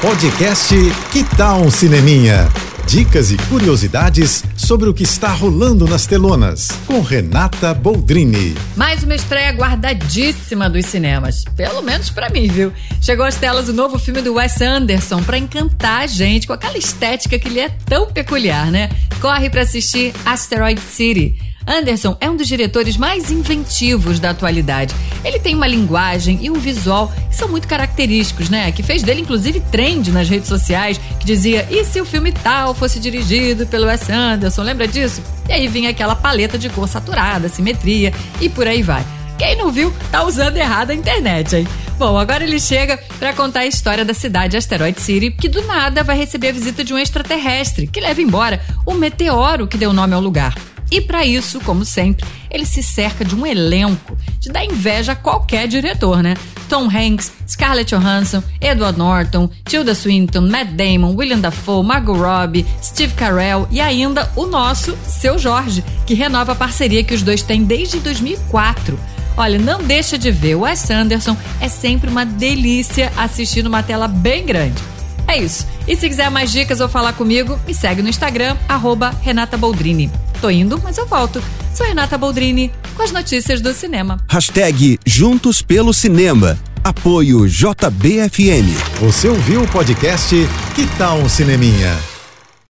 Podcast 0.00 0.76
Que 1.10 1.24
Tal 1.36 1.60
um 1.60 1.70
Cineminha? 1.72 2.48
Dicas 2.86 3.32
e 3.32 3.36
curiosidades 3.48 4.44
sobre 4.56 4.88
o 4.88 4.94
que 4.94 5.02
está 5.02 5.32
rolando 5.32 5.88
nas 5.88 6.06
telonas, 6.06 6.68
com 6.86 7.00
Renata 7.00 7.74
Boldrini. 7.74 8.54
Mais 8.76 9.02
uma 9.02 9.16
estreia 9.16 9.50
guardadíssima 9.50 10.70
dos 10.70 10.86
cinemas, 10.86 11.42
pelo 11.56 11.82
menos 11.82 12.10
para 12.10 12.30
mim, 12.30 12.46
viu? 12.46 12.72
Chegou 13.02 13.26
às 13.26 13.34
telas 13.34 13.68
o 13.68 13.72
novo 13.72 13.98
filme 13.98 14.22
do 14.22 14.34
Wes 14.34 14.60
Anderson 14.60 15.20
para 15.20 15.36
encantar 15.36 16.02
a 16.02 16.06
gente 16.06 16.46
com 16.46 16.52
aquela 16.52 16.78
estética 16.78 17.36
que 17.36 17.48
lhe 17.48 17.58
é 17.58 17.68
tão 17.68 18.06
peculiar, 18.06 18.70
né? 18.70 18.88
Corre 19.20 19.50
para 19.50 19.62
assistir 19.62 20.14
Asteroid 20.24 20.80
City. 20.80 21.36
Anderson 21.68 22.16
é 22.20 22.30
um 22.30 22.36
dos 22.36 22.48
diretores 22.48 22.96
mais 22.96 23.30
inventivos 23.30 24.18
da 24.18 24.30
atualidade. 24.30 24.94
Ele 25.22 25.38
tem 25.38 25.54
uma 25.54 25.66
linguagem 25.66 26.38
e 26.40 26.50
um 26.50 26.54
visual 26.54 27.12
que 27.28 27.36
são 27.36 27.48
muito 27.48 27.68
característicos, 27.68 28.48
né? 28.48 28.72
Que 28.72 28.82
fez 28.82 29.02
dele, 29.02 29.20
inclusive, 29.20 29.60
trend 29.60 30.10
nas 30.10 30.28
redes 30.28 30.48
sociais, 30.48 30.98
que 31.20 31.26
dizia: 31.26 31.68
e 31.70 31.84
se 31.84 32.00
o 32.00 32.06
filme 32.06 32.32
tal 32.32 32.74
fosse 32.74 32.98
dirigido 32.98 33.66
pelo 33.66 33.86
Wes 33.86 34.08
Anderson? 34.08 34.62
Lembra 34.62 34.88
disso? 34.88 35.22
E 35.48 35.52
aí 35.52 35.68
vinha 35.68 35.90
aquela 35.90 36.16
paleta 36.16 36.58
de 36.58 36.68
cor 36.70 36.88
saturada, 36.88 37.48
simetria 37.48 38.12
e 38.40 38.48
por 38.48 38.66
aí 38.66 38.82
vai. 38.82 39.04
Quem 39.36 39.56
não 39.56 39.70
viu, 39.70 39.94
tá 40.10 40.24
usando 40.24 40.56
errado 40.56 40.90
a 40.90 40.94
internet, 40.94 41.54
hein? 41.54 41.68
Bom, 41.96 42.16
agora 42.18 42.44
ele 42.44 42.58
chega 42.58 42.98
para 43.18 43.32
contar 43.32 43.60
a 43.60 43.66
história 43.66 44.04
da 44.04 44.14
cidade 44.14 44.56
Asteroid 44.56 45.00
City, 45.00 45.30
que 45.30 45.48
do 45.48 45.62
nada 45.62 46.02
vai 46.02 46.16
receber 46.16 46.48
a 46.48 46.52
visita 46.52 46.82
de 46.82 46.92
um 46.92 46.98
extraterrestre 46.98 47.86
que 47.86 48.00
leva 48.00 48.20
embora 48.20 48.60
o 48.84 48.94
meteoro 48.94 49.66
que 49.66 49.76
deu 49.76 49.92
nome 49.92 50.14
ao 50.14 50.20
lugar. 50.20 50.54
E 50.90 51.00
para 51.00 51.24
isso, 51.24 51.60
como 51.60 51.84
sempre, 51.84 52.26
ele 52.50 52.64
se 52.64 52.82
cerca 52.82 53.24
de 53.24 53.34
um 53.34 53.46
elenco 53.46 54.16
de 54.40 54.48
dar 54.50 54.64
inveja 54.64 55.12
a 55.12 55.16
qualquer 55.16 55.68
diretor, 55.68 56.22
né? 56.22 56.34
Tom 56.68 56.84
Hanks, 56.84 57.32
Scarlett 57.46 57.94
Johansson, 57.94 58.42
Edward 58.60 58.98
Norton, 58.98 59.50
Tilda 59.64 59.94
Swinton, 59.94 60.42
Matt 60.42 60.68
Damon, 60.70 61.14
William 61.14 61.40
Dafoe, 61.40 61.84
Margot 61.84 62.14
Robbie, 62.14 62.66
Steve 62.82 63.14
Carell 63.14 63.66
e 63.70 63.80
ainda 63.80 64.30
o 64.36 64.46
nosso, 64.46 64.96
seu 65.06 65.38
Jorge, 65.38 65.84
que 66.06 66.14
renova 66.14 66.52
a 66.52 66.56
parceria 66.56 67.04
que 67.04 67.14
os 67.14 67.22
dois 67.22 67.42
têm 67.42 67.64
desde 67.64 67.98
2004. 68.00 68.98
Olha, 69.36 69.58
não 69.58 69.82
deixa 69.82 70.18
de 70.18 70.30
ver, 70.30 70.56
o 70.56 70.60
Wes 70.60 70.90
Anderson 70.90 71.36
é 71.60 71.68
sempre 71.68 72.10
uma 72.10 72.26
delícia 72.26 73.12
assistir 73.16 73.62
numa 73.62 73.82
tela 73.82 74.08
bem 74.08 74.44
grande. 74.44 74.82
É 75.28 75.38
isso. 75.38 75.66
E 75.86 75.94
se 75.94 76.08
quiser 76.08 76.30
mais 76.30 76.50
dicas 76.50 76.80
ou 76.80 76.88
falar 76.88 77.12
comigo, 77.12 77.58
me 77.66 77.74
segue 77.74 78.02
no 78.02 78.08
Instagram, 78.08 78.56
arroba 78.66 79.14
Renata 79.22 79.56
Boldrini. 79.56 80.10
Tô 80.40 80.50
indo, 80.50 80.80
mas 80.82 80.96
eu 80.98 81.06
volto. 81.06 81.42
Sou 81.74 81.86
Renata 81.86 82.16
Boldrini 82.16 82.72
com 82.94 83.02
as 83.02 83.10
notícias 83.10 83.60
do 83.60 83.72
cinema. 83.72 84.18
Hashtag 84.28 84.98
Juntos 85.04 85.62
pelo 85.62 85.92
Cinema. 85.92 86.58
Apoio 86.82 87.46
JBFM. 87.48 88.68
Você 89.00 89.28
ouviu 89.28 89.62
o 89.62 89.68
podcast 89.68 90.34
Que 90.74 90.86
Tal 90.96 91.18
um 91.18 91.28
Cineminha? 91.28 92.17